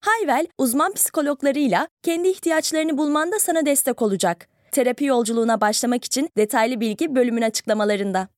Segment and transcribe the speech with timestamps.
[0.00, 4.48] Hayvel, uzman psikologlarıyla kendi ihtiyaçlarını bulmanda sana destek olacak.
[4.72, 8.28] Terapi yolculuğuna başlamak için detaylı bilgi bölümün açıklamalarında.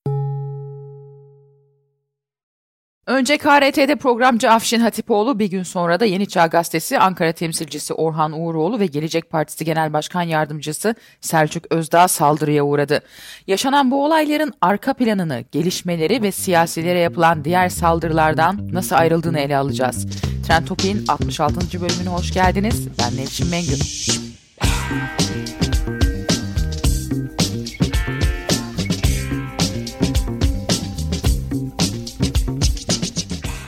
[3.06, 8.32] Önce KRT'de programcı Afşin Hatipoğlu bir gün sonra da Yeni Çağ Gazetesi Ankara temsilcisi Orhan
[8.32, 13.02] Uğuroğlu ve Gelecek Partisi Genel Başkan Yardımcısı Selçuk Özdağ saldırıya uğradı.
[13.46, 20.31] Yaşanan bu olayların arka planını, gelişmeleri ve siyasilere yapılan diğer saldırılardan nasıl ayrıldığını ele alacağız.
[20.42, 21.80] Trend Topik'in 66.
[21.80, 22.88] bölümüne hoş geldiniz.
[22.98, 23.74] Ben Nevşin Mengü.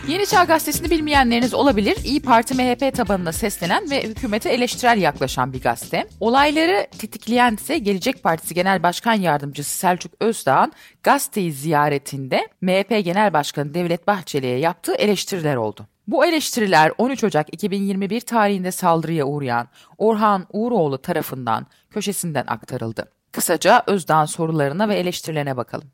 [0.08, 1.96] Yeni Çağ Gazetesi'ni bilmeyenleriniz olabilir.
[2.04, 6.06] İyi Parti MHP tabanına seslenen ve hükümete eleştirel yaklaşan bir gazete.
[6.20, 13.74] Olayları tetikleyen ise Gelecek Partisi Genel Başkan Yardımcısı Selçuk Özdağ'ın gazeteyi ziyaretinde MHP Genel Başkanı
[13.74, 15.86] Devlet Bahçeli'ye yaptığı eleştiriler oldu.
[16.08, 23.10] Bu eleştiriler 13 Ocak 2021 tarihinde saldırıya uğrayan Orhan Uğuroğlu tarafından köşesinden aktarıldı.
[23.32, 25.88] Kısaca Özdağ'ın sorularına ve eleştirilerine bakalım.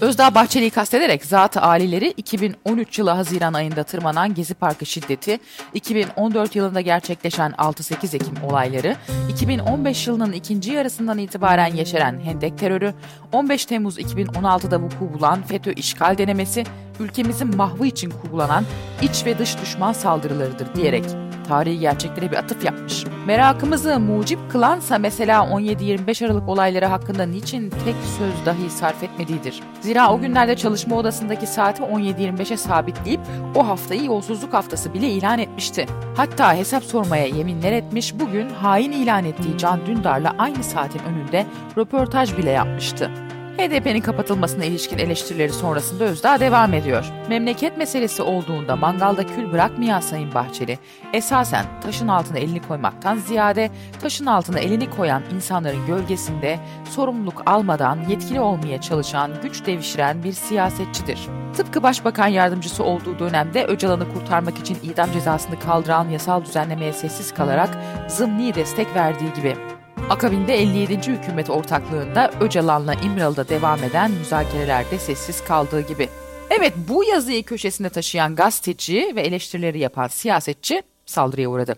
[0.00, 5.38] Özdağ Bahçeli'yi kastederek zat alileri 2013 yılı Haziran ayında tırmanan Gezi Parkı şiddeti,
[5.74, 8.96] 2014 yılında gerçekleşen 6-8 Ekim olayları,
[9.30, 12.94] 2015 yılının ikinci yarısından itibaren yeşeren Hendek terörü,
[13.32, 16.64] 15 Temmuz 2016'da vuku bulan FETÖ işgal denemesi,
[17.00, 18.64] ülkemizin mahvı için kurgulanan
[19.02, 21.04] iç ve dış düşman saldırılarıdır diyerek
[21.48, 23.04] tarihi gerçeklere bir atıf yapmış.
[23.26, 29.60] Merakımızı mucip kılansa mesela 17-25 Aralık olayları hakkında niçin tek söz dahi sarf etmediğidir.
[29.80, 33.20] Zira o günlerde çalışma odasındaki saati 17-25'e sabitleyip
[33.54, 35.86] o haftayı yolsuzluk haftası bile ilan etmişti.
[36.16, 41.46] Hatta hesap sormaya yeminler etmiş bugün hain ilan ettiği Can Dündar'la aynı saatin önünde
[41.78, 43.10] röportaj bile yapmıştı.
[43.58, 47.12] HDP'nin kapatılmasına ilişkin eleştirileri sonrasında Özdağ devam ediyor.
[47.28, 50.78] Memleket meselesi olduğunda mangalda kül bırakmayan Sayın Bahçeli,
[51.12, 53.70] esasen taşın altına elini koymaktan ziyade
[54.02, 56.58] taşın altına elini koyan insanların gölgesinde
[56.90, 61.18] sorumluluk almadan yetkili olmaya çalışan, güç devşiren bir siyasetçidir.
[61.56, 67.70] Tıpkı Başbakan Yardımcısı olduğu dönemde Öcalan'ı kurtarmak için idam cezasını kaldıran yasal düzenlemeye sessiz kalarak
[68.08, 69.73] zımni destek verdiği gibi.
[70.10, 71.12] Akabinde 57.
[71.12, 76.08] hükümet ortaklığında Öcalan'la İmralı'da devam eden müzakerelerde sessiz kaldığı gibi.
[76.50, 81.74] Evet bu yazıyı köşesinde taşıyan gazeteci ve eleştirileri yapan siyasetçi saldırıya uğradı.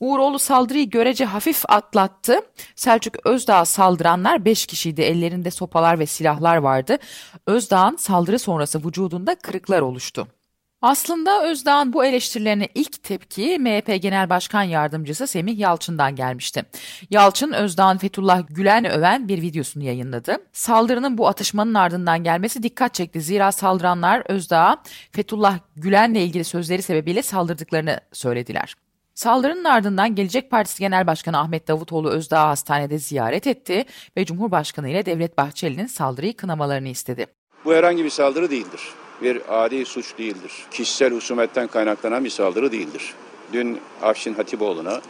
[0.00, 2.40] Uğuroğlu saldırıyı görece hafif atlattı.
[2.76, 5.02] Selçuk Özdağ'a saldıranlar 5 kişiydi.
[5.02, 6.98] Ellerinde sopalar ve silahlar vardı.
[7.46, 10.28] Özdağ'ın saldırı sonrası vücudunda kırıklar oluştu.
[10.82, 16.64] Aslında Özdağ'ın bu eleştirilerine ilk tepki MHP Genel Başkan Yardımcısı Semih Yalçın'dan gelmişti.
[17.10, 20.38] Yalçın Özdağ'ın Fethullah Gülen öven bir videosunu yayınladı.
[20.52, 23.20] Saldırının bu atışmanın ardından gelmesi dikkat çekti.
[23.20, 24.76] Zira saldıranlar Özdağ'a
[25.12, 28.74] Fethullah Gülen'le ilgili sözleri sebebiyle saldırdıklarını söylediler.
[29.14, 33.84] Saldırının ardından Gelecek Partisi Genel Başkanı Ahmet Davutoğlu Özdağ hastanede ziyaret etti
[34.16, 37.26] ve Cumhurbaşkanı ile Devlet Bahçeli'nin saldırıyı kınamalarını istedi.
[37.64, 38.80] Bu herhangi bir saldırı değildir
[39.22, 40.52] bir adi suç değildir.
[40.70, 43.14] Kişisel husumetten kaynaklanan bir saldırı değildir.
[43.52, 45.00] Dün Afşin Hatipoğlu'na,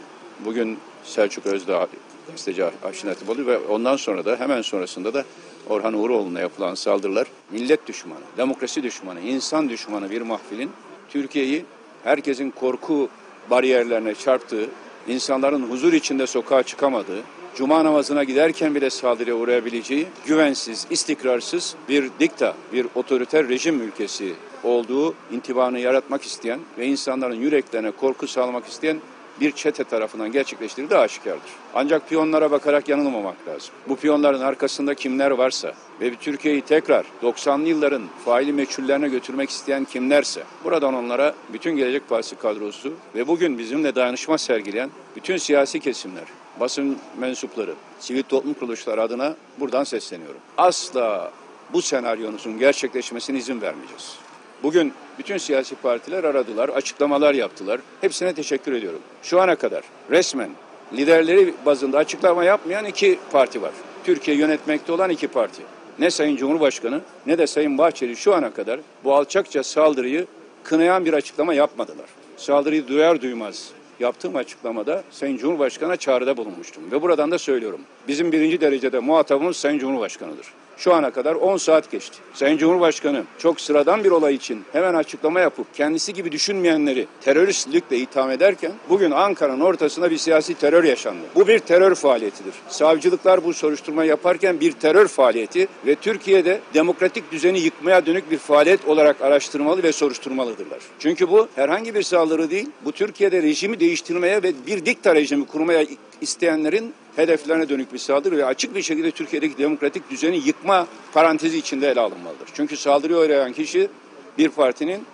[0.45, 1.87] bugün Selçuk Özdağ,
[2.31, 5.25] gazeteci Afşin Hatipoğlu ve ondan sonra da hemen sonrasında da
[5.69, 10.71] Orhan Uğuroğlu'na yapılan saldırılar millet düşmanı, demokrasi düşmanı, insan düşmanı bir mahfilin
[11.09, 11.65] Türkiye'yi
[12.03, 13.09] herkesin korku
[13.49, 14.65] bariyerlerine çarptığı,
[15.07, 17.21] insanların huzur içinde sokağa çıkamadığı,
[17.57, 25.15] cuma namazına giderken bile saldırıya uğrayabileceği güvensiz, istikrarsız bir dikta, bir otoriter rejim ülkesi olduğu
[25.31, 29.01] intibanı yaratmak isteyen ve insanların yüreklerine korku salmak isteyen
[29.41, 31.51] bir çete tarafından gerçekleştirildiği aşikardır.
[31.73, 33.69] Ancak piyonlara bakarak yanılmamak lazım.
[33.89, 40.43] Bu piyonların arkasında kimler varsa ve Türkiye'yi tekrar 90'lı yılların faili meçhullerine götürmek isteyen kimlerse
[40.63, 46.25] buradan onlara bütün Gelecek Partisi kadrosu ve bugün bizimle dayanışma sergileyen bütün siyasi kesimler,
[46.59, 50.39] basın mensupları, sivil toplum kuruluşları adına buradan sesleniyorum.
[50.57, 51.31] Asla
[51.73, 54.15] bu senaryonuzun gerçekleşmesine izin vermeyeceğiz.
[54.63, 57.79] Bugün bütün siyasi partiler aradılar, açıklamalar yaptılar.
[58.01, 58.99] Hepsine teşekkür ediyorum.
[59.23, 60.49] Şu ana kadar resmen
[60.93, 63.71] liderleri bazında açıklama yapmayan iki parti var.
[64.03, 65.61] Türkiye yönetmekte olan iki parti.
[65.99, 70.27] Ne Sayın Cumhurbaşkanı ne de Sayın Bahçeli şu ana kadar bu alçakça saldırıyı
[70.63, 72.05] kınayan bir açıklama yapmadılar.
[72.37, 73.69] Saldırıyı duyar duymaz
[73.99, 76.91] yaptığım açıklamada Sayın Cumhurbaşkanı'na çağrıda bulunmuştum.
[76.91, 77.79] Ve buradan da söylüyorum.
[78.07, 80.47] Bizim birinci derecede muhatabımız Sayın Cumhurbaşkanı'dır.
[80.77, 82.17] Şu ana kadar 10 saat geçti.
[82.33, 88.31] Sayın Cumhurbaşkanı çok sıradan bir olay için hemen açıklama yapıp kendisi gibi düşünmeyenleri teröristlikle itham
[88.31, 91.21] ederken bugün Ankara'nın ortasında bir siyasi terör yaşandı.
[91.35, 92.53] Bu bir terör faaliyetidir.
[92.67, 98.87] Savcılıklar bu soruşturma yaparken bir terör faaliyeti ve Türkiye'de demokratik düzeni yıkmaya dönük bir faaliyet
[98.87, 100.79] olarak araştırmalı ve soruşturmalıdırlar.
[100.99, 105.85] Çünkü bu herhangi bir saldırı değil, bu Türkiye'de rejimi değiştirmeye ve bir dikta rejimi kurmaya
[106.21, 111.89] isteyenlerin hedeflerine dönük bir saldırı ve açık bir şekilde Türkiye'deki demokratik düzeni yıkma parantezi içinde
[111.89, 112.49] ele alınmalıdır.
[112.53, 113.89] Çünkü saldırıya uğrayan kişi
[114.37, 115.05] bir partinin,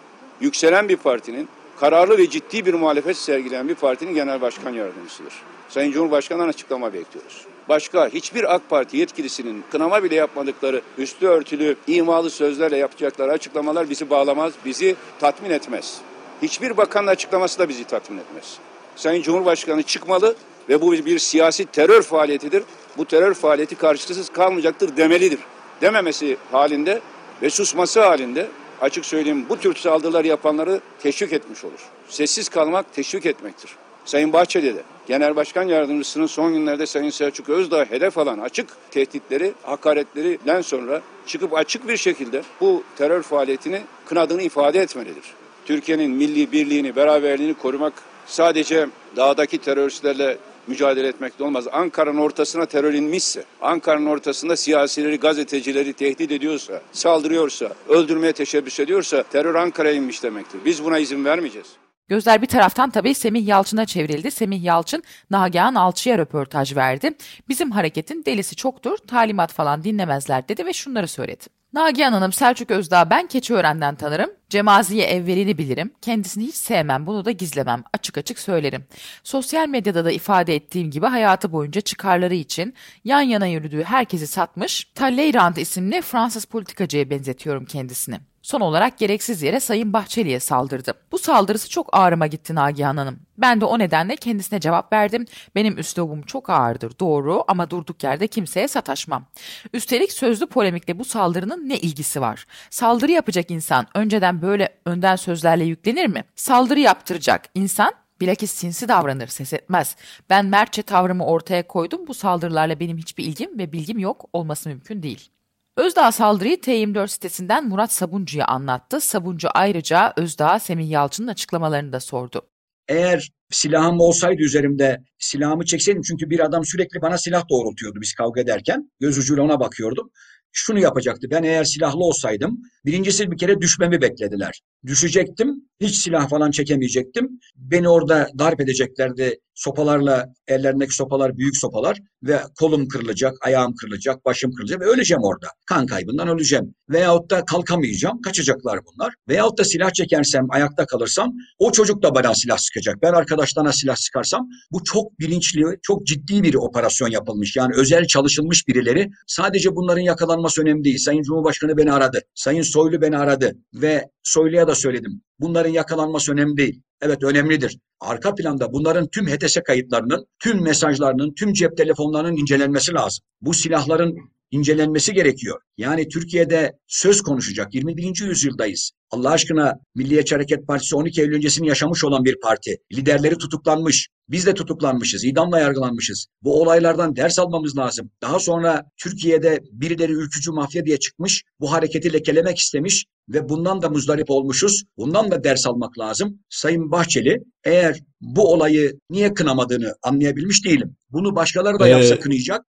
[0.42, 1.48] yükselen bir partinin,
[1.80, 5.34] kararlı ve ciddi bir muhalefet sergileyen bir partinin genel başkan yardımcısıdır.
[5.70, 7.46] Sayın Cumhurbaşkanı'ndan açıklama bekliyoruz.
[7.70, 14.10] Başka hiçbir AK Parti yetkilisinin kınama bile yapmadıkları üstü örtülü, imalı sözlerle yapacakları açıklamalar bizi
[14.10, 15.98] bağlamaz, bizi tatmin etmez.
[16.42, 18.58] Hiçbir bakanın açıklaması da bizi tatmin etmez.
[18.96, 20.36] Sayın Cumhurbaşkanı çıkmalı
[20.69, 22.63] ve bu bir siyasi terör faaliyetidir.
[22.98, 25.39] Bu terör faaliyeti karşılıksız kalmayacaktır demelidir.
[25.81, 27.01] Dememesi halinde
[27.42, 28.48] ve susması halinde
[28.81, 31.80] açık söyleyeyim bu tür saldırılar yapanları teşvik etmiş olur.
[32.10, 33.75] Sessiz kalmak teşvik etmektir.
[34.06, 39.54] Sayın Bahçeli de Genel Başkan Yardımcısının son günlerde Sayın Selçuk Özdağ hedef alan açık tehditleri,
[39.63, 45.24] hakaretlerinden sonra çıkıp açık bir şekilde bu terör faaliyetini kınadığını ifade etmelidir.
[45.65, 47.94] Türkiye'nin milli birliğini, beraberliğini korumak
[48.25, 50.38] sadece dağdaki teröristlerle
[50.68, 51.65] mücadele etmekte olmaz.
[51.71, 59.56] Ankara'nın ortasına terör inmişse, Ankara'nın ortasında siyasileri, gazetecileri tehdit ediyorsa, saldırıyorsa, öldürmeye teşebbüs ediyorsa terör
[59.56, 60.60] Ankara'ya inmiş demektir.
[60.65, 61.68] Biz buna izin vermeyeceğiz.
[62.07, 64.31] Gözler bir taraftan tabii Semih Yalçın'a çevrildi.
[64.31, 67.12] Semih Yalçın Nagihan Alçı'ya röportaj verdi.
[67.50, 71.44] Bizim hareketin delisi çoktur, talimat falan dinlemezler dedi ve şunları söyledi.
[71.74, 74.30] Nagihan Hanım Selçuk Özdağ ben Keçiören'den tanırım.
[74.50, 75.92] Cemaziye evvelini bilirim.
[76.02, 77.84] Kendisini hiç sevmem bunu da gizlemem.
[77.94, 78.86] Açık açık söylerim.
[79.24, 82.74] Sosyal medyada da ifade ettiğim gibi hayatı boyunca çıkarları için
[83.04, 88.20] yan yana yürüdüğü herkesi satmış Talleyrand isimli Fransız politikacıya benzetiyorum kendisini.
[88.44, 90.94] Son olarak gereksiz yere Sayın Bahçeli'ye saldırdı.
[91.12, 93.19] Bu saldırısı çok ağrıma gitti Nagihan Hanım.
[93.38, 95.25] Ben de o nedenle kendisine cevap verdim.
[95.56, 99.25] Benim üslubum çok ağırdır doğru ama durduk yerde kimseye sataşmam.
[99.74, 102.45] Üstelik sözlü polemikle bu saldırının ne ilgisi var?
[102.69, 106.24] Saldırı yapacak insan önceden böyle önden sözlerle yüklenir mi?
[106.36, 107.92] Saldırı yaptıracak insan
[108.22, 109.96] Bilakis sinsi davranır, ses etmez.
[110.30, 112.07] Ben mertçe tavrımı ortaya koydum.
[112.07, 114.30] Bu saldırılarla benim hiçbir ilgim ve bilgim yok.
[114.34, 115.30] Olması mümkün değil.
[115.78, 119.02] Özdağ saldırıyı T24 sitesinden Murat Sabuncu'ya anlattı.
[119.02, 122.42] Sabuncu ayrıca Özdağ Semih Yalçın'ın açıklamalarını da sordu.
[122.88, 128.42] Eğer silahım olsaydı üzerimde silahımı çekseydim çünkü bir adam sürekli bana silah doğrultuyordu biz kavga
[128.42, 128.92] ederken.
[129.00, 130.12] Göz ucuyla ona bakıyordum.
[130.54, 131.28] Şunu yapacaktı.
[131.32, 134.62] Ben eğer silahlı olsaydım birincisi bir kere düşmemi beklediler.
[134.86, 135.64] Düşecektim.
[135.82, 137.40] Hiç silah falan çekemeyecektim.
[137.56, 139.40] Beni orada darp edeceklerdi.
[139.56, 145.48] Sopalarla ellerindeki sopalar büyük sopalar ve kolum kırılacak, ayağım kırılacak, başım kırılacak ve öleceğim orada.
[145.66, 146.76] Kan kaybından öleceğim.
[146.90, 149.14] Veyahut da kalkamayacağım, kaçacaklar bunlar.
[149.30, 153.02] Veyahut da silah çekersem, ayakta kalırsam o çocuk da bana silah sıkacak.
[153.02, 157.56] Ben arkadaşlarına silah sıkarsam bu çok bilinçli, çok ciddi bir operasyon yapılmış.
[157.56, 159.10] Yani özel çalışılmış birileri.
[159.28, 160.98] Sadece bunların yakalanması önemli değil.
[160.98, 162.22] Sayın Cumhurbaşkanı beni aradı.
[162.36, 165.22] Sayın Soylu beni aradı ve Soylu'ya da söyledim.
[165.40, 166.81] Bunların yakalanması önemli değil.
[167.01, 167.80] Evet önemlidir.
[168.00, 173.25] Arka planda bunların tüm HTS kayıtlarının, tüm mesajlarının, tüm cep telefonlarının incelenmesi lazım.
[173.41, 174.18] Bu silahların
[174.53, 175.62] incelenmesi gerekiyor.
[175.77, 178.22] Yani Türkiye'de söz konuşacak 21.
[178.27, 178.91] yüzyıldayız.
[179.12, 182.77] Allah aşkına Milliyetçi Hareket Partisi 12 Eylül öncesini yaşamış olan bir parti.
[182.93, 184.10] Liderleri tutuklanmış.
[184.29, 186.27] Biz de tutuklanmışız, idamla yargılanmışız.
[186.41, 188.12] Bu olaylardan ders almamız lazım.
[188.22, 193.89] Daha sonra Türkiye'de birileri ülkücü mafya diye çıkmış, bu hareketi lekelemek istemiş ve bundan da
[193.89, 194.83] muzdarip olmuşuz.
[194.98, 196.39] Bundan da ders almak lazım.
[196.50, 200.95] Sayın Bahçeli eğer bu olayı niye kınamadığını anlayabilmiş değilim.
[201.10, 202.65] Bunu başkaları da yapsa ee, kınayacak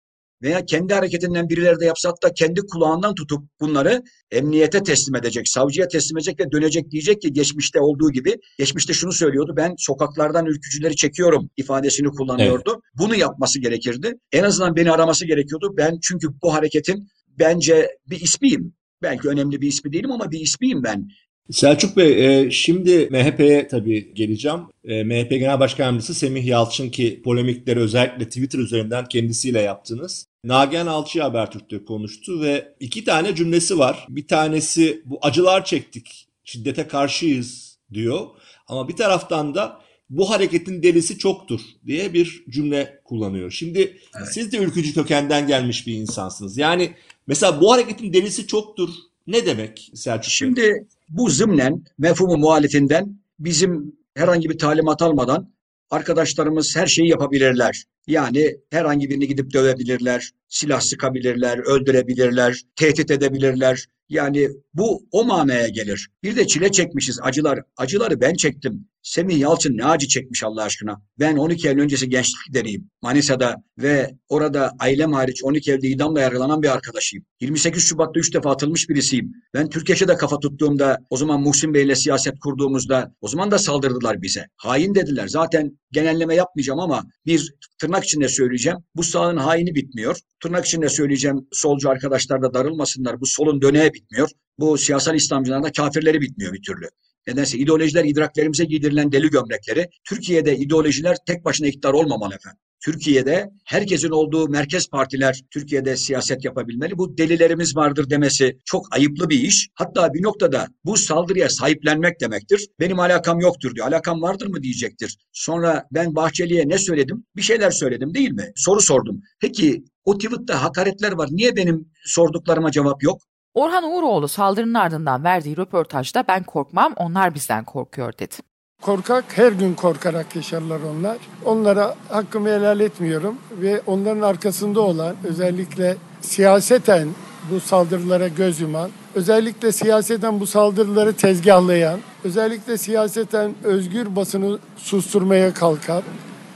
[0.43, 5.89] veya kendi hareketinden birileri de yapsa hatta kendi kulağından tutup bunları emniyete teslim edecek, savcıya
[5.89, 10.97] teslim edecek ve dönecek diyecek ki geçmişte olduğu gibi geçmişte şunu söylüyordu ben sokaklardan ülkücüleri
[10.97, 12.71] çekiyorum ifadesini kullanıyordu.
[12.73, 12.83] Evet.
[12.99, 14.15] Bunu yapması gerekirdi.
[14.33, 15.75] En azından beni araması gerekiyordu.
[15.77, 18.75] Ben çünkü bu hareketin bence bir ismiyim.
[19.03, 21.09] Belki önemli bir ismi değilim ama bir ismiyim ben.
[21.51, 24.61] Selçuk Bey, e, şimdi MHP'ye tabii geleceğim.
[24.85, 30.27] E, MHP Genel Başkan Yardımcısı Semih Yalçın ki polemikleri özellikle Twitter üzerinden kendisiyle yaptınız.
[30.45, 34.07] Nagihan Alçı Habertürk'te konuştu ve iki tane cümlesi var.
[34.09, 38.27] Bir tanesi bu acılar çektik, şiddete karşıyız diyor.
[38.69, 39.81] Ama bir taraftan da
[40.11, 43.51] bu hareketin delisi çoktur diye bir cümle kullanıyor.
[43.51, 44.29] Şimdi evet.
[44.33, 46.57] siz de ülkücü kökenden gelmiş bir insansınız.
[46.57, 46.95] Yani
[47.27, 48.91] mesela bu hareketin delisi çoktur
[49.27, 50.85] ne demek Selçuk Şimdi Bey?
[51.09, 55.51] bu zımnen mefhumu muhalifinden bizim herhangi bir talimat almadan
[55.91, 57.85] arkadaşlarımız her şeyi yapabilirler.
[58.07, 63.87] Yani herhangi birini gidip dövebilirler, silah sıkabilirler, öldürebilirler, tehdit edebilirler.
[64.11, 66.09] Yani bu o manaya gelir.
[66.23, 67.61] Bir de çile çekmişiz acılar.
[67.77, 68.87] Acıları ben çektim.
[69.03, 71.03] Semih Yalçın ne acı çekmiş Allah aşkına.
[71.19, 72.91] Ben 12 Eylül öncesi gençlik lideriyim.
[73.03, 77.25] Manisa'da ve orada ailem hariç 12 Eylül'de idamla yargılanan bir arkadaşıyım.
[77.41, 79.33] 28 Şubat'ta 3 defa atılmış birisiyim.
[79.55, 84.23] Ben Türkeş'e de kafa tuttuğumda, o zaman Muhsin Bey'le siyaset kurduğumuzda o zaman da saldırdılar
[84.23, 84.47] bize.
[84.57, 85.29] Hain dediler.
[85.29, 88.79] Zaten genelleme yapmayacağım ama bir tırnak içinde söyleyeceğim.
[88.97, 90.19] Bu sağın haini bitmiyor.
[90.43, 93.21] Tırnak içinde söyleyeceğim solcu arkadaşlar da darılmasınlar.
[93.21, 94.31] Bu solun döneği bitmiyor.
[94.59, 96.89] Bu siyasal İslamcıların da kafirleri bitmiyor bir türlü.
[97.27, 99.89] Nedense ideolojiler idraklerimize giydirilen deli gömlekleri.
[100.05, 102.61] Türkiye'de ideolojiler tek başına iktidar olmamalı efendim.
[102.85, 106.99] Türkiye'de herkesin olduğu merkez partiler Türkiye'de siyaset yapabilmeli.
[106.99, 109.69] Bu delilerimiz vardır demesi çok ayıplı bir iş.
[109.75, 112.69] Hatta bir noktada bu saldırıya sahiplenmek demektir.
[112.81, 113.87] Benim alakam yoktur diyor.
[113.87, 115.19] Alakam vardır mı diyecektir.
[115.33, 117.25] Sonra ben Bahçeli'ye ne söyledim?
[117.37, 118.53] Bir şeyler söyledim değil mi?
[118.57, 119.21] Soru sordum.
[119.41, 121.29] Peki o tweette hakaretler var.
[121.33, 123.23] Niye benim sorduklarıma cevap yok?
[123.55, 128.35] Orhan Uğuroğlu saldırının ardından verdiği röportajda ben korkmam onlar bizden korkuyor dedi.
[128.83, 131.17] Korkak her gün korkarak yaşarlar onlar.
[131.45, 137.09] Onlara hakkımı helal etmiyorum ve onların arkasında olan özellikle siyaseten
[137.51, 146.03] bu saldırılara göz yuman, özellikle siyaseten bu saldırıları tezgahlayan, özellikle siyaseten özgür basını susturmaya kalkan,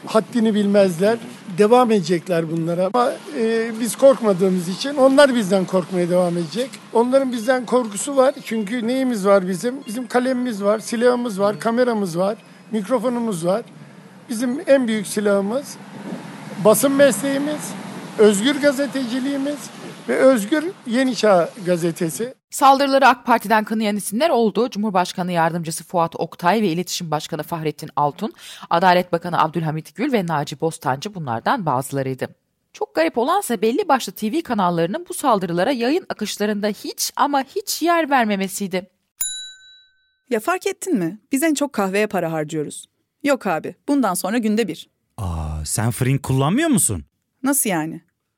[0.07, 1.19] haddini bilmezler.
[1.59, 6.71] Devam edecekler bunlara ama e, biz korkmadığımız için onlar bizden korkmaya devam edecek.
[6.93, 9.75] Onların bizden korkusu var çünkü neyimiz var bizim?
[9.87, 12.37] Bizim kalemimiz var, silahımız var, kameramız var,
[12.71, 13.63] mikrofonumuz var.
[14.29, 15.77] Bizim en büyük silahımız
[16.65, 17.71] basın mesleğimiz,
[18.19, 19.59] özgür gazeteciliğimiz
[20.09, 22.35] ve Özgür Yeni Çağ gazetesi.
[22.51, 24.71] Saldırıları AK Parti'den kınayan isimler oldu.
[24.71, 28.33] Cumhurbaşkanı Yardımcısı Fuat Oktay ve İletişim Başkanı Fahrettin Altun,
[28.71, 32.29] Adalet Bakanı Abdülhamit Gül ve Naci Bostancı bunlardan bazılarıydı.
[32.73, 38.11] Çok garip olansa belli başlı TV kanallarının bu saldırılara yayın akışlarında hiç ama hiç yer
[38.11, 38.91] vermemesiydi.
[40.31, 41.19] Ya fark ettin mi?
[41.33, 42.87] Biz en çok kahveye para harcıyoruz.
[43.23, 44.89] Yok abi, bundan sonra günde bir.
[45.17, 47.05] Aa, sen Frink kullanmıyor musun?
[47.43, 48.01] Nasıl yani?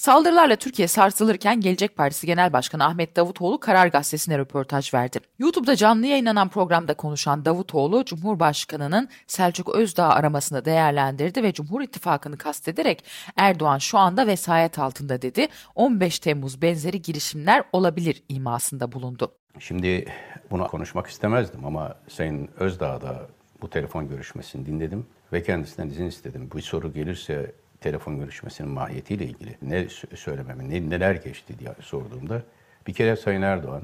[0.00, 5.18] Saldırılarla Türkiye sarsılırken Gelecek Partisi Genel Başkanı Ahmet Davutoğlu Karar Gazetesi'ne röportaj verdi.
[5.38, 13.04] YouTube'da canlı yayınlanan programda konuşan Davutoğlu, Cumhurbaşkanı'nın Selçuk Özdağ aramasını değerlendirdi ve Cumhur İttifakı'nı kastederek
[13.36, 15.48] Erdoğan şu anda vesayet altında dedi.
[15.74, 19.32] 15 Temmuz benzeri girişimler olabilir imasında bulundu.
[19.58, 20.04] Şimdi
[20.50, 23.28] bunu konuşmak istemezdim ama Sayın Özdağ'da
[23.62, 26.50] bu telefon görüşmesini dinledim ve kendisinden izin istedim.
[26.52, 32.42] Bu soru gelirse telefon görüşmesinin mahiyetiyle ilgili ne söylememi, ne, neler geçti diye sorduğumda
[32.86, 33.82] bir kere Sayın Erdoğan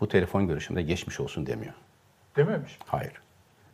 [0.00, 1.74] bu telefon görüşmede geçmiş olsun demiyor.
[2.36, 2.78] Dememiş.
[2.86, 3.12] Hayır.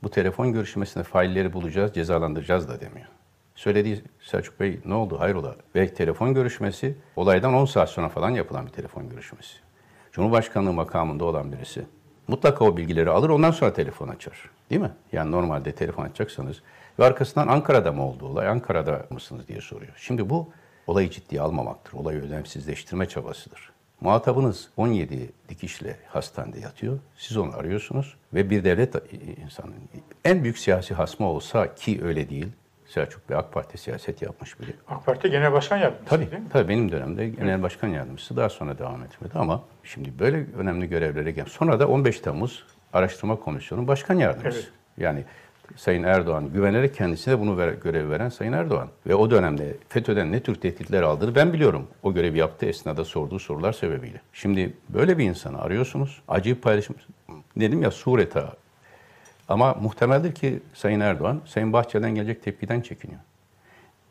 [0.03, 3.07] Bu telefon görüşmesinde failleri bulacağız, cezalandıracağız da demiyor.
[3.55, 5.57] Söylediği Selçuk Bey ne oldu hayrola?
[5.75, 9.55] Ve telefon görüşmesi olaydan 10 saat sonra falan yapılan bir telefon görüşmesi.
[10.12, 11.87] Cumhurbaşkanlığı makamında olan birisi
[12.29, 14.50] mutlaka o bilgileri alır ondan sonra telefon açar.
[14.71, 14.91] Değil mi?
[15.12, 16.62] Yani normalde telefon açacaksanız
[16.99, 19.93] ve arkasından Ankara'da mı oldu olay, Ankara'da mısınız diye soruyor.
[19.97, 20.53] Şimdi bu
[20.87, 21.93] olayı ciddiye almamaktır.
[21.93, 23.73] Olayı önemsizleştirme çabasıdır.
[24.00, 26.99] Muhatabınız 17 dikişle hastanede yatıyor.
[27.17, 28.95] Siz onu arıyorsunuz ve bir devlet
[29.45, 29.73] insanı
[30.25, 32.49] en büyük siyasi hasma olsa ki öyle değil.
[32.87, 34.75] Selçuk Bey AK Parti siyaset yapmış biri.
[34.88, 36.49] AK Parti Genel Başkan Yardımcısı tabii, değil mi?
[36.53, 41.31] Tabii benim dönemde Genel Başkan Yardımcısı daha sonra devam etmedi ama şimdi böyle önemli görevlere
[41.31, 41.47] gel.
[41.47, 44.59] Sonra da 15 Temmuz Araştırma Komisyonu Başkan Yardımcısı.
[44.59, 44.73] Evet.
[44.99, 45.25] Yani
[45.77, 48.89] Sayın Erdoğan güvenerek kendisine bunu ver, görev veren Sayın Erdoğan.
[49.07, 51.89] Ve o dönemde FETÖ'den ne tür tehditler aldığını ben biliyorum.
[52.03, 54.21] O görevi yaptığı esnada sorduğu sorular sebebiyle.
[54.33, 56.23] Şimdi böyle bir insanı arıyorsunuz.
[56.29, 56.97] Acıyı paylaşım.
[57.57, 58.53] Dedim ya sureta.
[59.49, 63.21] Ama muhtemeldir ki Sayın Erdoğan, Sayın Bahçeli'den gelecek tepkiden çekiniyor.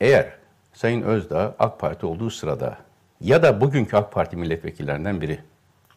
[0.02, 0.34] Eğer
[0.74, 2.78] Sayın Özdağ AK Parti olduğu sırada
[3.22, 5.40] ya da bugünkü AK Parti milletvekillerinden biri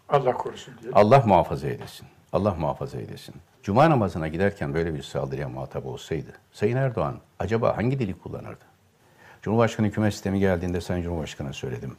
[0.08, 0.92] Allah korusun diye.
[0.92, 2.06] Allah muhafaza eylesin.
[2.32, 3.34] Allah muhafaza eylesin.
[3.68, 8.64] Cuma namazına giderken böyle bir saldırıya muhatap olsaydı, Sayın Erdoğan acaba hangi dili kullanırdı?
[9.42, 11.96] Cumhurbaşkanı hükümet sistemi geldiğinde Sayın Cumhurbaşkanı'na söyledim.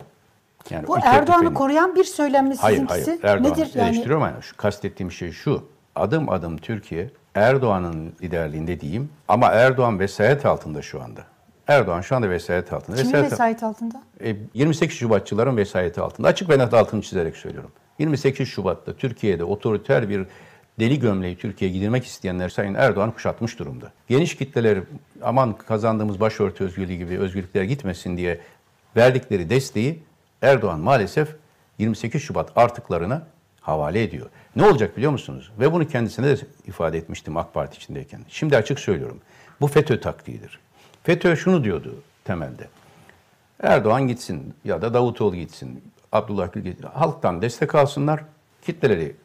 [0.69, 3.19] Yani bu Erdoğan'ı koruyan bir söylem mi hayır, sizinkisi?
[3.21, 3.87] Hayır, Erdoğan Nedir yani?
[3.87, 4.43] eleştiriyorum yani.
[4.43, 5.63] Şu, kastettiğim şey şu.
[5.95, 11.21] Adım adım Türkiye Erdoğan'ın liderliğinde diyeyim ama Erdoğan vesayet altında şu anda.
[11.67, 12.97] Erdoğan şu anda vesayet altında.
[12.97, 14.01] Kimin vesayet, vesayet altında?
[14.23, 16.27] E, 28 Şubatçıların vesayeti altında.
[16.27, 17.71] Açık ve net altını çizerek söylüyorum.
[17.99, 20.25] 28 Şubat'ta Türkiye'de otoriter bir
[20.79, 23.91] deli gömleği Türkiye'ye gidilmek isteyenler Sayın Erdoğan kuşatmış durumda.
[24.07, 24.79] Geniş kitleler
[25.21, 28.39] aman kazandığımız başörtü özgürlüğü gibi özgürlükler gitmesin diye
[28.95, 29.99] verdikleri desteği
[30.41, 31.35] Erdoğan maalesef
[31.77, 33.27] 28 Şubat artıklarına
[33.61, 34.29] havale ediyor.
[34.55, 35.51] Ne olacak biliyor musunuz?
[35.59, 38.21] Ve bunu kendisine de ifade etmiştim AK Parti içindeyken.
[38.29, 39.21] Şimdi açık söylüyorum.
[39.61, 40.59] Bu FETÖ taktiğidir.
[41.03, 41.95] FETÖ şunu diyordu
[42.25, 42.67] temelde.
[43.63, 46.87] Erdoğan gitsin ya da Davutoğlu gitsin, Abdullah Gül gitsin.
[46.93, 48.23] Halktan destek alsınlar,
[48.65, 49.15] kitleleri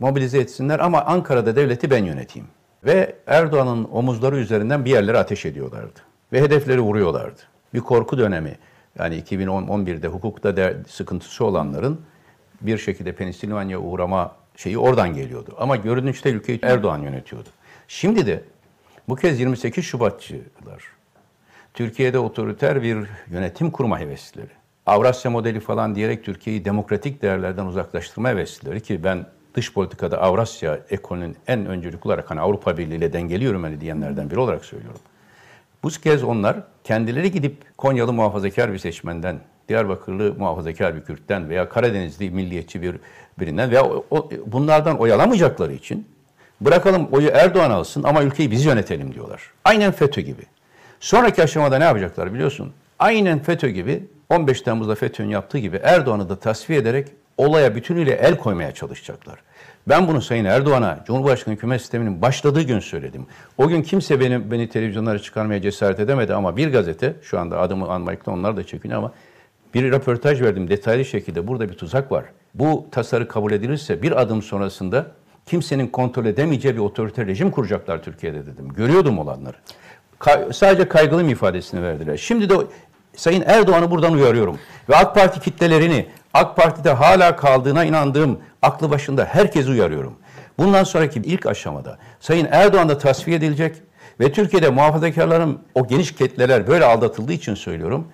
[0.00, 2.48] mobilize etsinler ama Ankara'da devleti ben yöneteyim.
[2.84, 6.00] Ve Erdoğan'ın omuzları üzerinden bir yerlere ateş ediyorlardı.
[6.32, 7.40] Ve hedefleri vuruyorlardı.
[7.74, 8.58] Bir korku dönemi,
[8.98, 12.00] yani 2011'de hukukta de sıkıntısı olanların
[12.60, 15.54] bir şekilde Pensilvanya uğrama şeyi oradan geliyordu.
[15.58, 17.48] Ama görünüşte ülkeyi Erdoğan yönetiyordu.
[17.88, 18.42] Şimdi de
[19.08, 20.82] bu kez 28 Şubatçılar
[21.74, 22.98] Türkiye'de otoriter bir
[23.30, 24.50] yönetim kurma heveslileri.
[24.86, 31.36] Avrasya modeli falan diyerek Türkiye'yi demokratik değerlerden uzaklaştırma heveslileri ki ben dış politikada Avrasya ekolünün
[31.46, 35.00] en öncelikli olarak hani Avrupa Birliği ile dengeliyorum hani diyenlerden biri olarak söylüyorum.
[35.82, 42.30] Bu kez onlar kendileri gidip Konyalı muhafazakar bir seçmenden, Diyarbakırlı muhafazakar bir Kürt'ten veya Karadenizli
[42.30, 42.96] milliyetçi bir
[43.38, 46.06] birinden veya o, o, bunlardan oy alamayacakları için
[46.60, 49.42] bırakalım oyu Erdoğan alsın ama ülkeyi biz yönetelim diyorlar.
[49.64, 50.42] Aynen FETÖ gibi.
[51.00, 52.72] Sonraki aşamada ne yapacaklar biliyorsun?
[52.98, 57.08] Aynen FETÖ gibi 15 Temmuz'da FETÖ'nün yaptığı gibi Erdoğan'ı da tasfiye ederek
[57.38, 59.38] olaya bütünüyle el koymaya çalışacaklar.
[59.88, 63.26] Ben bunu Sayın Erdoğan'a Cumhurbaşkanı hükümet sisteminin başladığı gün söyledim.
[63.58, 67.88] O gün kimse beni, beni televizyonlara çıkarmaya cesaret edemedi ama bir gazete, şu anda adımı
[67.88, 69.12] anmakta onlar da çekiniyor ama
[69.74, 72.24] bir röportaj verdim detaylı şekilde burada bir tuzak var.
[72.54, 75.06] Bu tasarı kabul edilirse bir adım sonrasında
[75.46, 78.68] kimsenin kontrol edemeyeceği bir otoriter rejim kuracaklar Türkiye'de dedim.
[78.68, 79.56] Görüyordum olanları.
[80.20, 82.16] Ka- sadece kaygılıyım ifadesini verdiler.
[82.16, 82.54] Şimdi de
[83.16, 84.58] Sayın Erdoğan'ı buradan uyarıyorum.
[84.88, 90.16] Ve AK Parti kitlelerini, AK Parti'de hala kaldığına inandığım aklı başında herkesi uyarıyorum.
[90.58, 93.76] Bundan sonraki ilk aşamada Sayın Erdoğan da tasfiye edilecek
[94.20, 98.08] ve Türkiye'de muhafazakarların o geniş kitleler böyle aldatıldığı için söylüyorum.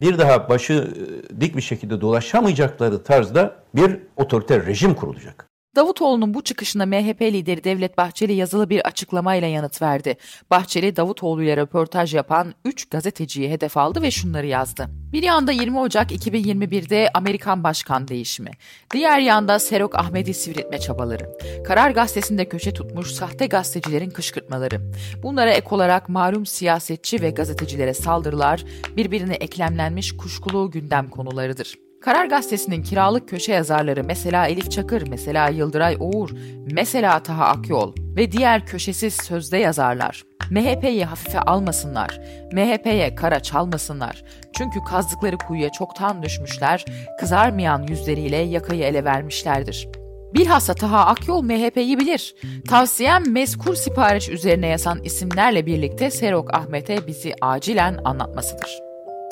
[0.00, 0.94] Bir daha başı
[1.40, 5.53] dik bir şekilde dolaşamayacakları tarzda bir otoriter rejim kurulacak.
[5.76, 10.16] Davutoğlu'nun bu çıkışına MHP lideri Devlet Bahçeli yazılı bir açıklamayla yanıt verdi.
[10.50, 14.86] Bahçeli Davutoğlu röportaj yapan 3 gazeteciyi hedef aldı ve şunları yazdı.
[15.12, 18.50] Bir yanda 20 Ocak 2021'de Amerikan başkan değişimi,
[18.92, 24.92] diğer yanda Serok Ahmet'i sivriltme çabaları, Karar Gazetesi'nde köşe tutmuş sahte gazetecilerin kışkırtmaları.
[25.22, 28.64] Bunlara ek olarak malum siyasetçi ve gazetecilere saldırılar
[28.96, 31.74] birbirine eklemlenmiş kuşkulu gündem konularıdır.
[32.04, 36.30] Karar Gazetesi'nin kiralık köşe yazarları mesela Elif Çakır, mesela Yıldıray Oğur,
[36.70, 40.24] mesela Taha Akyol ve diğer köşesiz sözde yazarlar.
[40.50, 42.20] MHP'yi hafife almasınlar,
[42.52, 44.24] MHP'ye kara çalmasınlar.
[44.52, 46.84] Çünkü kazdıkları kuyuya çoktan düşmüşler,
[47.20, 49.88] kızarmayan yüzleriyle yakayı ele vermişlerdir.
[50.34, 52.34] Bilhassa Taha Akyol MHP'yi bilir.
[52.68, 58.83] Tavsiyem mezkur sipariş üzerine yasan isimlerle birlikte Serok Ahmet'e bizi acilen anlatmasıdır.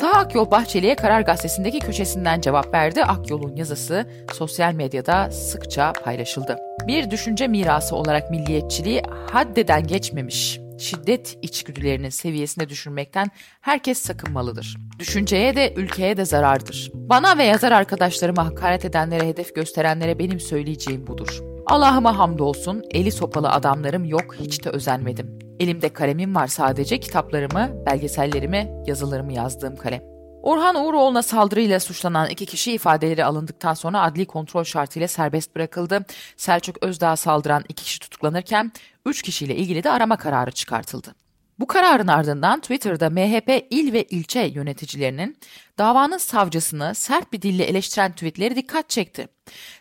[0.03, 3.05] Taha Akyol Bahçeli'ye Karar Gazetesi'ndeki köşesinden cevap verdi.
[3.05, 6.57] Akyol'un yazısı sosyal medyada sıkça paylaşıldı.
[6.87, 13.29] Bir düşünce mirası olarak milliyetçiliği haddeden geçmemiş şiddet içgüdülerinin seviyesine düşürmekten
[13.61, 14.77] herkes sakınmalıdır.
[14.99, 16.91] Düşünceye de ülkeye de zarardır.
[16.95, 21.41] Bana ve yazar arkadaşlarıma hakaret edenlere hedef gösterenlere benim söyleyeceğim budur.
[21.67, 25.52] Allah'ıma hamdolsun eli sopalı adamlarım yok hiç de özenmedim.
[25.63, 30.03] Elimde kalemim var sadece kitaplarımı, belgesellerimi, yazılarımı yazdığım kalem.
[30.43, 36.05] Orhan Uğuroğlu'na saldırıyla suçlanan iki kişi ifadeleri alındıktan sonra adli kontrol şartıyla serbest bırakıldı.
[36.37, 38.73] Selçuk Özdağ'a saldıran iki kişi tutuklanırken
[39.07, 41.15] üç kişiyle ilgili de arama kararı çıkartıldı.
[41.59, 45.37] Bu kararın ardından Twitter'da MHP il ve ilçe yöneticilerinin
[45.79, 49.29] davanın savcısını sert bir dille eleştiren tweetleri dikkat çekti.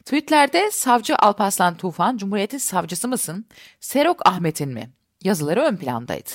[0.06, 3.46] Tweetlerde savcı Alparslan Tufan, Cumhuriyet'in savcısı mısın?
[3.80, 5.01] Serok Ahmet'in mi?
[5.24, 6.30] Yazıları ön plandaydı.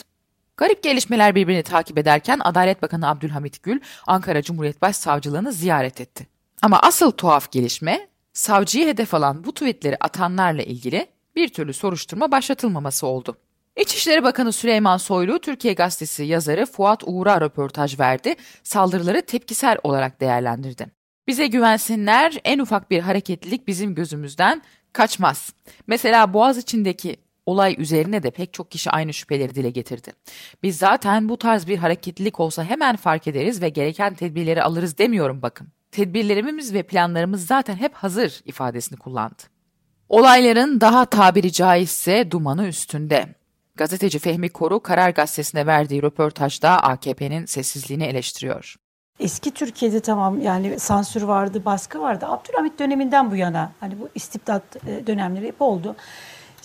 [0.57, 6.27] Garip gelişmeler birbirini takip ederken Adalet Bakanı Abdülhamit Gül Ankara Cumhuriyet Başsavcılığını ziyaret etti.
[6.63, 13.07] Ama asıl tuhaf gelişme savcıyı hedef alan bu tweetleri atanlarla ilgili bir türlü soruşturma başlatılmaması
[13.07, 13.37] oldu.
[13.77, 20.87] İçişleri Bakanı Süleyman Soylu, Türkiye Gazetesi yazarı Fuat Uğur'a röportaj verdi, saldırıları tepkisel olarak değerlendirdi.
[21.27, 25.53] Bize güvensinler en ufak bir hareketlilik bizim gözümüzden kaçmaz.
[25.87, 27.17] Mesela Boğaz içindeki
[27.47, 30.13] olay üzerine de pek çok kişi aynı şüpheleri dile getirdi.
[30.63, 35.43] Biz zaten bu tarz bir hareketlilik olsa hemen fark ederiz ve gereken tedbirleri alırız demiyorum
[35.43, 35.69] bakın.
[35.91, 39.43] Tedbirlerimiz ve planlarımız zaten hep hazır ifadesini kullandı.
[40.09, 43.27] Olayların daha tabiri caizse dumanı üstünde.
[43.77, 48.77] Gazeteci Fehmi Koru Karar Gazetesi'ne verdiği röportajda AKP'nin sessizliğini eleştiriyor.
[49.21, 52.27] Eski Türkiye'de tamam yani sansür vardı, baskı vardı.
[52.27, 55.97] Abdülhamit döneminden bu yana hani bu istibdat e, dönemleri hep oldu.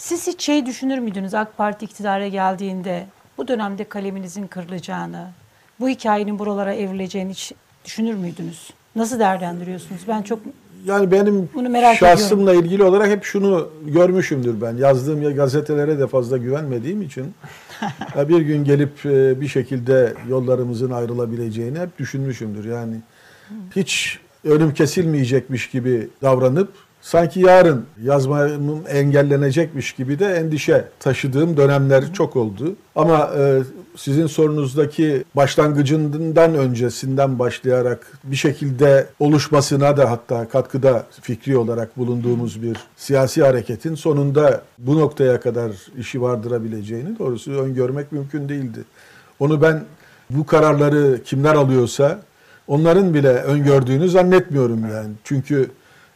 [0.01, 3.05] Siz hiç şey düşünür müydünüz AK Parti iktidara geldiğinde
[3.37, 5.27] bu dönemde kaleminizin kırılacağını,
[5.79, 7.51] bu hikayenin buralara evrileceğini hiç
[7.85, 8.69] düşünür müydünüz?
[8.95, 10.01] Nasıl değerlendiriyorsunuz?
[10.07, 10.39] Ben çok
[10.85, 12.65] yani benim bunu merak şahsımla ediyorum.
[12.65, 14.77] ilgili olarak hep şunu görmüşümdür ben.
[14.77, 17.33] Yazdığım ya gazetelere de fazla güvenmediğim için
[18.29, 22.65] bir gün gelip e, bir şekilde yollarımızın ayrılabileceğini hep düşünmüşümdür.
[22.65, 22.95] Yani
[23.75, 32.35] hiç önüm kesilmeyecekmiş gibi davranıp sanki yarın yazmamın engellenecekmiş gibi de endişe taşıdığım dönemler çok
[32.35, 32.75] oldu.
[32.95, 33.61] Ama e,
[33.95, 42.77] sizin sorunuzdaki başlangıcından öncesinden başlayarak bir şekilde oluşmasına da hatta katkıda fikri olarak bulunduğumuz bir
[42.97, 48.79] siyasi hareketin sonunda bu noktaya kadar işi vardırabileceğini doğrusu öngörmek mümkün değildi.
[49.39, 49.83] Onu ben
[50.29, 52.19] bu kararları kimler alıyorsa
[52.67, 55.09] onların bile öngördüğünü zannetmiyorum yani.
[55.23, 55.69] Çünkü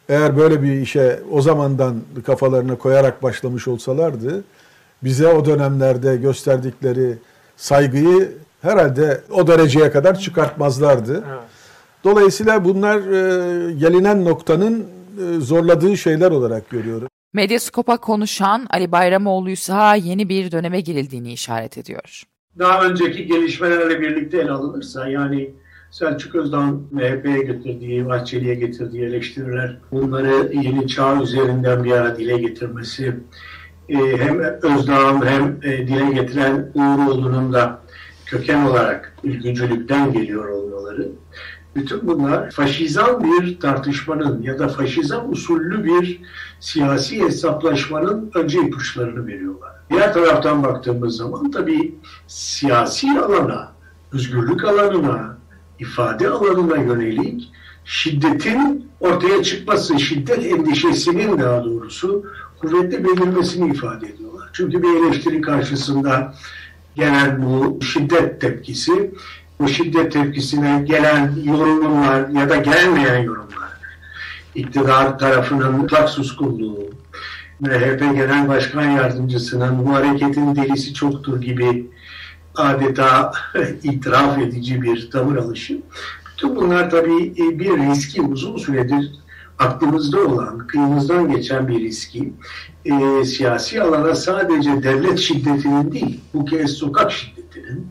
[0.08, 1.94] eğer böyle bir işe o zamandan
[2.26, 4.44] kafalarına koyarak başlamış olsalardı
[5.04, 7.18] bize o dönemlerde gösterdikleri
[7.56, 11.24] saygıyı herhalde o dereceye kadar çıkartmazlardı.
[12.04, 17.08] Dolayısıyla bunlar e, gelinen noktanın e, zorladığı şeyler olarak görüyorum.
[17.32, 22.22] Medyaskop'a konuşan Ali Bayramoğlu ise yeni bir döneme girildiğini işaret ediyor.
[22.58, 25.50] Daha önceki gelişmelerle birlikte ele alınırsa yani
[25.98, 33.16] Selçuk Özdağ'ın MHP'ye getirdiği, Bahçeli'ye getirdiği eleştiriler, bunları yeni çağ üzerinden bir ara dile getirmesi,
[33.88, 37.82] e, hem Özdağ'ın hem e, dile getiren Uğuroğlu'nun da
[38.26, 41.08] köken olarak ülkücülükten geliyor olmaları,
[41.76, 46.20] bütün bunlar faşizan bir tartışmanın ya da faşizan usullü bir
[46.60, 49.72] siyasi hesaplaşmanın önce ipuçlarını veriyorlar.
[49.90, 51.94] Diğer taraftan baktığımız zaman tabii
[52.26, 53.72] siyasi alana,
[54.12, 55.35] özgürlük alanına,
[55.78, 57.52] ifade alanına yönelik
[57.84, 62.24] şiddetin ortaya çıkması, şiddet endişesinin daha doğrusu
[62.60, 64.50] kuvvetli belirmesini ifade ediyorlar.
[64.52, 66.34] Çünkü bir eleştiri karşısında
[66.96, 69.10] gelen bu şiddet tepkisi,
[69.60, 73.70] bu şiddet tepkisine gelen yorumlar ya da gelmeyen yorumlar,
[74.54, 76.90] iktidar tarafının mutlak suskunluğu,
[77.60, 81.86] MHP Genel Başkan Yardımcısının bu hareketin delisi çoktur gibi
[82.56, 83.32] adeta
[83.82, 85.80] itiraf edici bir tavır alışı.
[86.32, 89.10] Bütün bunlar tabii e, bir riski uzun süredir
[89.58, 92.32] aklımızda olan, kıyımızdan geçen bir riski
[92.84, 97.86] e, siyasi alana sadece devlet şiddetinin değil, bu kez sokak şiddetinin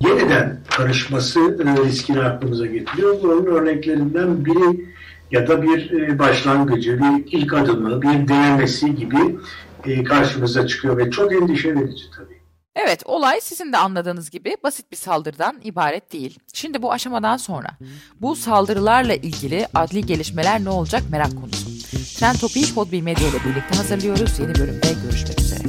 [0.00, 3.16] yeniden karışması e, riskini aklımıza getiriyor.
[3.22, 4.88] Bunun örneklerinden biri
[5.30, 9.38] ya da bir e, başlangıcı, bir ilk adımı, bir denemesi gibi
[9.84, 12.37] e, karşımıza çıkıyor ve çok endişe verici tabii.
[12.76, 16.38] Evet, olay sizin de anladığınız gibi basit bir saldırıdan ibaret değil.
[16.52, 17.68] Şimdi bu aşamadan sonra
[18.20, 21.66] bu saldırılarla ilgili adli gelişmeler ne olacak merak konusu.
[22.18, 24.38] Trend Topi'yi Podbi Medya ile birlikte hazırlıyoruz.
[24.38, 25.68] Yeni bölümde görüşmek üzere.